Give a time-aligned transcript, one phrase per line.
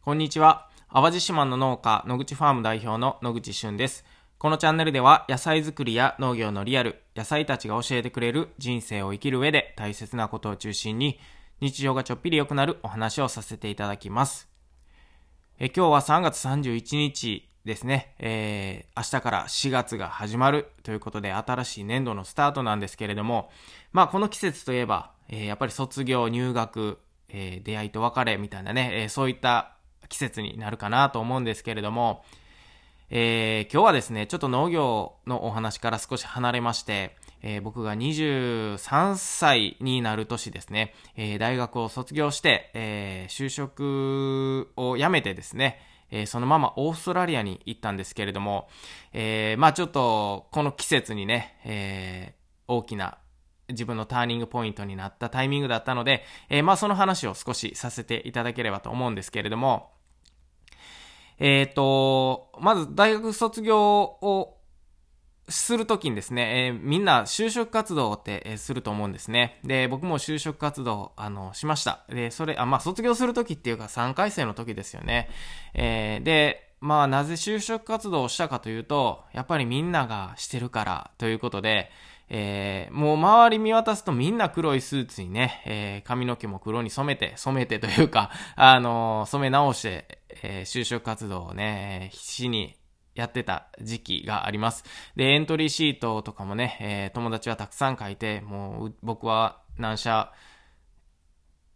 [0.00, 0.70] こんにちは。
[0.90, 4.06] 淡路島の農家、野口ファーム代表の野口俊です。
[4.38, 11.18] このチャンネルでは野菜作りや農業のリアル、野菜たちが教えてくれる人生を生きる上で大切なことを中心に
[11.60, 14.48] 日常がちょっぴり良くなるお話をさせていただきます。
[15.58, 23.50] え今日は3月31日ですね、えー、明日から4月が始まるということで新しい年度のスタートなんですけれども、
[23.92, 29.74] まあこの季節といえば、えー、やっぱり卒業、入学、えー、出会いと別れみたいなね、え、そういった
[30.08, 32.24] 季節になるかなと思うんですけれども、
[33.10, 45.80] えー、今日はですね、ちょっと農業のお話から少し離れまして、えー、僕が23歳になる年ですね、えー、大学を卒業して、えー、就職を辞めてですね、
[46.10, 48.68] えー、そのままオーストラリアに行ったんですけれども、
[49.12, 53.18] えー、まあちょっとこの季節にね、えー、大きな
[53.68, 59.92] 自分のターニングポイントになったタイミングだったので、えー、まあその話を少しさせていただければと思うんですけれども、
[61.38, 64.58] えっ、ー、と、まず大学卒業を
[65.48, 69.60] するときにですね、えー、みんな就職活動って、えー、すると思うんですね。
[69.64, 72.04] で、僕も就職活動、あの、しました。
[72.08, 75.30] で、それ、あ、まあ、卒業するときっていうか3回生の時ですよね。
[75.74, 81.90] えー、で、まあ、なぜ就職活動をしたかというと、やっぱりみんながしてるからということで、
[82.30, 92.76] えー、もう周り見渡すとみんな黒いスーツにね、えー、髪の毛も黒に染めて、染めてというか、あのー、染め直して、えー、就職活動をね、必死に
[93.14, 94.84] やってた時期があります。
[95.16, 100.32] で、エントリーシートとかもね、えー、友達はたくさん書いて、もう僕は何社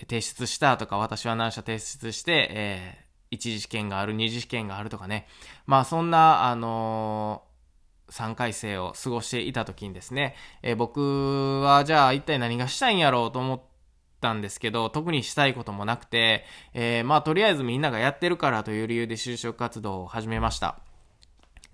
[0.00, 5.26] 提出したとか、私は何社提出して、えー、一次試験がある、二次試験があるとかね。
[5.66, 7.42] まあそんな、あの
[8.10, 13.60] 3回生を過ごしていた時にですね、えー、僕はじゃあ一体何がしたいんやろうと思っ
[14.20, 20.78] たんですけど、特にしたいこともなくて、えー、まあとりあえずみんながやってるからという理由で就職活動を始めました。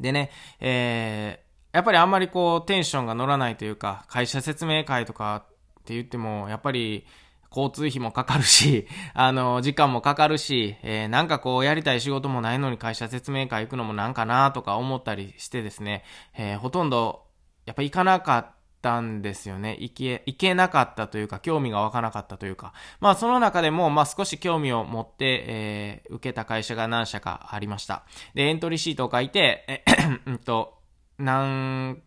[0.01, 5.47] でね、えー、やっぱりあんまりこうテンションが乗らないというか、会社説明会とか
[5.81, 7.07] って言っても、やっぱり
[7.51, 16.05] 交通費もかかるし、 あの、時間もかかるし、えー、なんかこうやりたい仕事もないのに会社説明会行くのもなんかなとか思ったりしてですね、
[16.37, 17.25] えー、ほとんど
[17.67, 19.79] やっぱ行かなかったたんですよね。
[19.81, 22.75] 行け、行けなかったというか、興味が湧かなかったというか。
[23.01, 28.05] まあその中でも、まあ少し興味を持って、えー、受けた会社が何社かありました。
[28.35, 29.85] で、エントリーシートを書いて、え、
[30.27, 30.79] うんと、
[31.19, 32.03] 何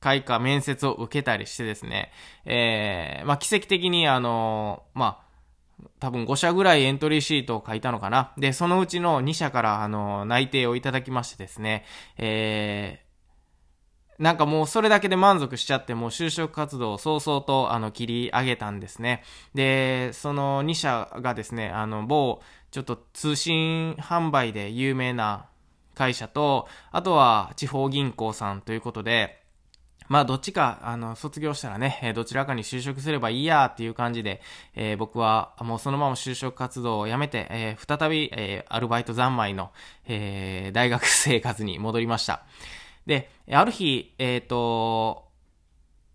[0.00, 2.12] 回か面接を受けたりしてですね、
[2.44, 5.26] えー、まあ、奇跡的にあのまあ、
[5.98, 8.32] 多分5社ぐらいエントリーシートを書いたのかな。
[8.36, 11.84] で、そのうちの2社からあの内定をいただきましてですね、
[12.18, 13.05] えー、
[14.18, 19.22] なんかもうそれだけで満足しちゃって、もう就職活動を早々とあの切り上げたんですね。
[19.54, 22.40] で、その2社がですね、あの某
[22.70, 25.46] ちょっと通信販売で有名な
[25.94, 29.42] 会社と、あとは地方銀行さんということで、
[30.08, 34.40] まあ、どっちか、あの、卒業したらね、どちらかに就職すればいいやっていう感じで、
[34.74, 39.72] えー、僕はもうそのまま就職活動をやめて、えー、再び、えー、アルバイト三昧の、
[40.06, 42.44] え大学生活に戻りました。
[43.06, 45.26] で、ある日、えっ、と、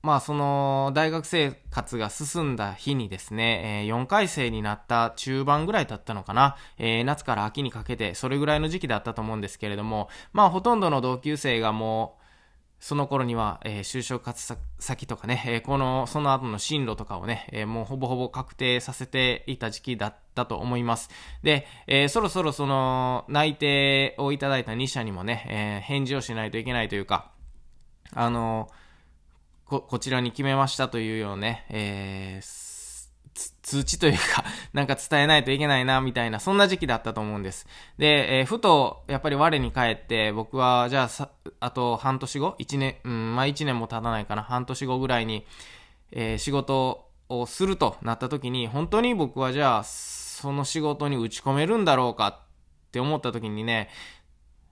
[0.04, 6.58] まあ、その、大学生活が進んだ日にですね、え4回生になった中盤ぐらいだったのかな、
[7.06, 12.21] 夏から秋にかけて、それぐらいの時期だったと思うんですけれども、まあ、ほとんどの同級生がもう、
[12.82, 21.10] その頃には、えー、就職活先とかね、えー、この、その後の進路とかをね、えー、もうほぼほぼ確定させていた時期だったと思います。
[21.44, 27.30] で、えそろそろその、内定をいただいた2社にもね、え返事をしないといけないというか、
[28.16, 28.68] あの
[29.66, 32.46] こ、こちらに決めましたというようなね、えー、
[33.62, 34.44] 通知というか
[34.74, 37.68] なんか伝えないといけないな、みたいな、そんな時期だったと思うんです。
[37.98, 42.56] で、えー、ふと、やっぱり我に返って、僕は、じゃあさ、あと半年後？
[42.58, 45.46] 一年、うん、まあ一年も経たないかな、半年後ぐらいに、
[46.12, 52.40] えー、仕事をするとなった時に、本当に僕はじゃあ、その仕事に打ち込めるんだろうかっ
[52.92, 53.90] て思った時にね、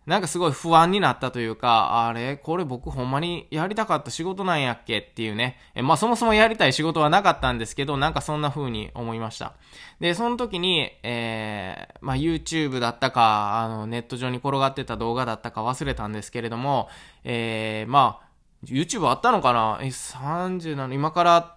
[0.09, 5.59] なんかすごい不安になったというか、あれこれ僕ほんまにやりたかった仕事なんやっけっていうね。
[5.75, 9.53] えまあそもそもやりたい仕事はなかったんですけど、なんかそんな風に思いました。
[10.00, 16.89] で、その時に、えー、まあ YouTube だったか、あのネット上に転がってた動画だったか忘れたんですけれども、
[17.23, 18.27] えー、まあ
[18.65, 19.77] YouTube あったのかな？
[19.83, 21.56] え、30なの今から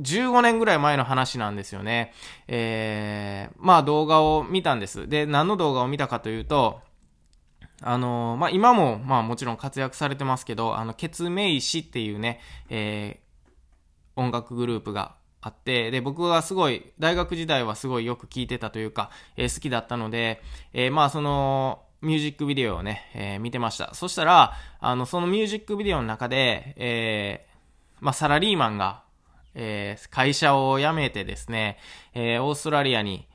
[0.00, 2.12] 15年ぐらい前の話なんですよね。
[2.46, 5.08] えー、まあ動画を見たんです。
[5.08, 6.84] で、何の動画を見たかというと、
[7.80, 12.40] あのー、まあ、今も、まあ、もちろん活躍されてますけど、あの、ケツメイシっていうね、
[12.70, 20.42] えー、音楽グループがあって、で、僕はすごい、大学時代はすごいよく聞いてたというか、えー、好きだったので、
[20.72, 23.94] えー、まあその、ミュージックビデオをね、えー、見てました。
[23.94, 27.48] そしたら、あの、そのミュージックビデオの中で、えー、
[28.00, 29.02] まあサラリーマンが、
[29.54, 31.78] えー、会社を辞めてですね、
[32.12, 33.26] えー、オーストラリアに、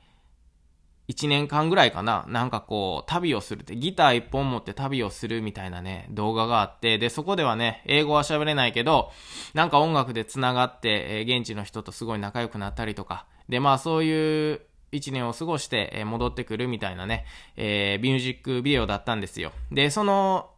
[1.10, 9.10] 1年間ぐらいかな、なんかこう、旅をするって、ギター1本持って旅をするみたいなね、動画があって、で、そこではね、英語は喋れないけど、
[9.52, 14.60] なんか音楽で繋がって、えー、現地の人とすごい仲良くなったりとか、で、まあそういう
[14.92, 17.26] 1年を過ごして、えー、戻ってくるみたいなね、
[17.56, 19.52] えー、ミュージックビデオだったんですよ。
[19.72, 20.50] で、その、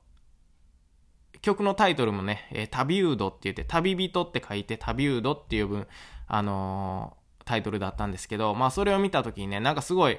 [1.41, 5.87] 曲のタイトルもね、えー、旅ウードって言って、旅人って書いて旅ウードっていう分、
[6.29, 10.19] あのー、タイトルだったんですけど、まあそれを見た時にね、なんかすごい、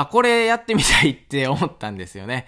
[0.00, 2.46] あ、これやってみたいって思ったんですよね。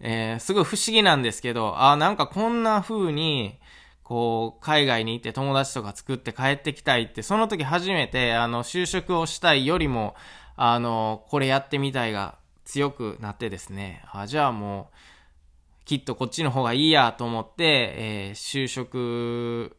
[0.00, 3.58] えー、すごい不思議なんですけど、あ、なんかこんな風に、
[4.02, 10.14] こう、海外に行って友達とか作って帰ってきたいって、その時初めて、あの、就職をしたいよりも、
[10.56, 12.36] あの、これやってみたいが
[12.66, 19.74] 強くなってですね、あ、じゃあもう、きっとこっちの方がいいやと思って、えー、就職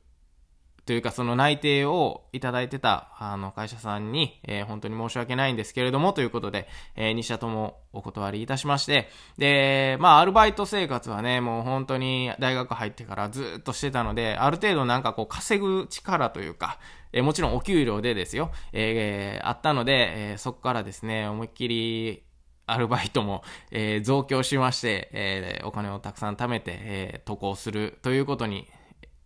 [0.91, 6.67] というかその内定をいただいてたあの会社さんに、えー、本当に申し訳ないんですけれどもということで、
[6.97, 9.07] えー、2社ともお断りいたしまして、
[9.38, 16.77] で、まあアルバイト生活はね、もう本当に大学入ってからずっとしてたので、ある程度なんかこう稼ぐ力というか、
[17.13, 22.23] え、もちろんお給料でですよ、えー、あったので、えー、そこからですね、思いっきり
[22.65, 28.67] アルバイトも、えー、増強しまして、え、お金をたくさん貯めて、え、渡航するということに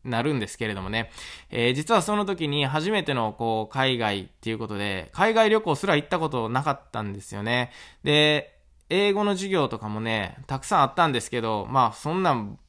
[0.06, 1.12] なるんですけれどもね、
[1.50, 7.72] えー、実はその時に初めてのこう海外っていうことで、海外旅行すら行ったことなかったんですよね。
[8.04, 8.56] で、
[8.90, 12.60] 英語の授業とかもね、たくさんあったんですけど、まあそんなん、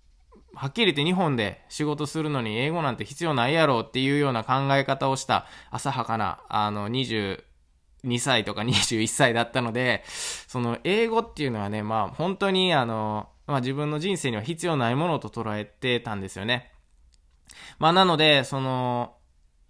[0.55, 7.43] はっきり言って日本で仕事するのに英語なんて必要ないやろうっていうような考え方をした浅はかな、あの、22
[8.19, 10.03] 歳とか21歳だったので、
[10.49, 16.73] その英語っていうのはね、まあ本当にあの、まあ自分の人生には必要ないものと捉えてたんですよね。
[17.79, 19.17] まあなので、その、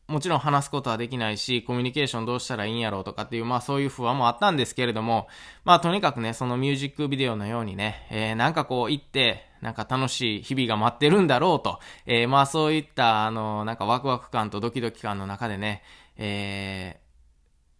[0.08, 5.26] もちろん話すことはできないし、コミュニケーションどうしたらいいんやろうとかっていう、まあそういう不安もあったんですけれども、
[5.64, 15.82] まあとにかくね、そのミュージックビデオのようにね、えー、なんかこう行って、なんか楽しい日々が待ってるんだろうと、えー、まあそういった、あの、なんかワクワク感とドキドキ感の中でね、
[16.16, 17.05] えー、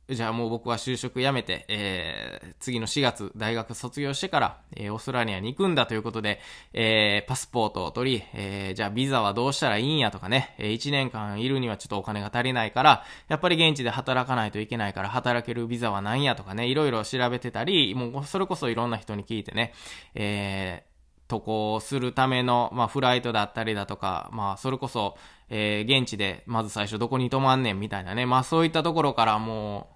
[0.08, 6.38] じゃあもう僕は就職辞めて、えー、次の4月大学卒業してから、えー、オーストラリアに行くんだということで、
[6.72, 19.72] えー、パスポートを取り、えー、じゃあビザはどうしたらいいんやとかね、えー、1年間いるにはちょっとお金が足りないから、やっぱり現地で働かないといけないから働けるビザは何やとかね、いろいろ調べてたり、もうそれこそいろんな人に聞いてね、
[20.14, 20.96] えー、
[21.28, 25.16] 渡航するための、まあ、フライトだったりだとか、まあ、それこそ、
[25.48, 29.95] えー、現地で、まず最初どこに泊まんねんみたいなね、まあ、そういったところからもう、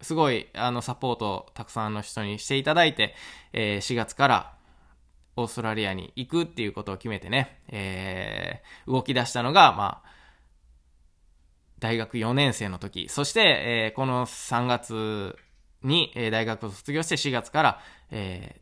[0.00, 3.14] すごい、あの、サポートをたくさんの人にしていただいて、
[3.52, 4.56] えー、4月から
[5.36, 10.16] オーストラリアに行くっていうことを決めてね、えー、動き出したのが、まあ、
[11.78, 15.36] 大学4年生の時、そして、えー、この3月
[15.82, 18.60] に、えー、大学を卒業して4月から、え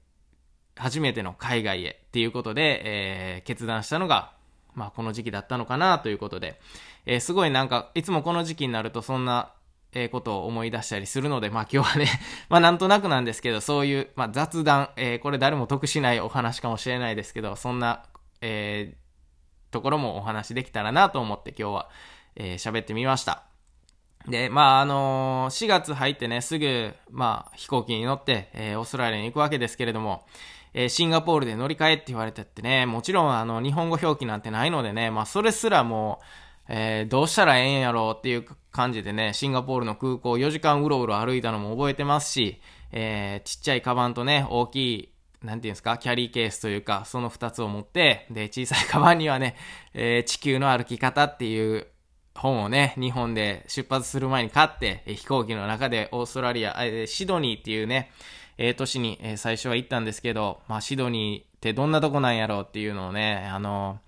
[0.75, 4.33] ー、初めての海外へっていうことで、えー、決断したのが、
[4.75, 6.61] まあ、この時期だったのかなということで、
[7.07, 9.53] えー、すごいなんか、いつもこの時期になるとそんな
[9.95, 12.07] えー、ことを思い出したりするので、まあ今日はね
[12.51, 18.05] まあなんとなくなんですけど、そういう、まあ雑談、えー、これ誰も得しないお話かもしれないですけど、そんな、
[18.41, 21.89] えー、ところもお話できたらなと思って今日は、
[22.37, 23.45] えー、喋ってみました。
[24.29, 30.25] で、まあ、あの、4月入ってね、すぐ、まあ、飛行機に乗って、えー、オーストラリアに行くわけですけれども、
[30.73, 36.25] え、シンガポールで乗り換えって言われてってね、もちろん、あの、日本語表記なんてないのでね、まあ、それすらもう、
[36.69, 42.61] えー、どうしたらええんやろうっていう感じでね、シンガポールの空港4時間うろうろ歩いたのも覚えてますし、
[42.93, 45.09] えー、ちっちゃいカバンとね、大きい、
[45.43, 49.57] なんていうんですか、キャリーケースというか、その2つを持って、で、小さいカバンにはね、
[49.93, 51.87] えー、地球の歩き方っていう
[52.35, 58.11] 本をね、日本で出発する前に買って、飛行機の中でオーストラリア、えシドニーっていうね、
[58.59, 64.01] えー、都市に、え、最初は行ったんですけど、まあ、シドニーってどんなとこなんやろうっていうのをね、あの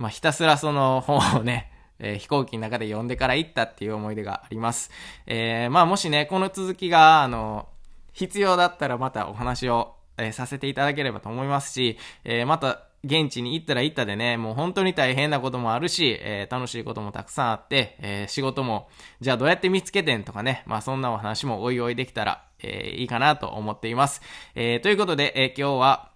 [0.00, 4.90] まあ、ひたすらその本をね、えー、飛行機の中で読んでから行ったっていう思い出があります。
[5.26, 7.68] えー、まあもしね、この続きが、あの、
[8.14, 18.88] 必要だったらまたお話を、えー、させていただければと思いますし、え、また現地に行ったら行ったでね、もう本当に大変なこともあるし、えー、楽しいこともたくさんあって、えー、仕事も、
[19.20, 24.22] じゃあどうやって見つけてんとかね、まあそんなお話もおいおいできたら、えー、いいかなと思っています。
[24.54, 26.09] え、ということで、え、今日は、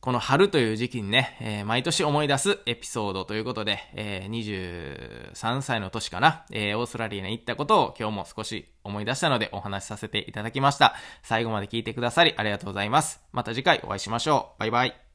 [0.00, 10.94] この春という時期にね、えー、毎年思い出すエピソードということで、えー、23歳の年かな、えー、オーストラリアに行ったことを今日も少し思い出したのでお話しさせていただきました。
[11.22, 13.20] 最後まで聞いてくださりありがとうございます。
[13.32, 14.60] また次回お会いしましょう。
[14.60, 15.09] バイバイ。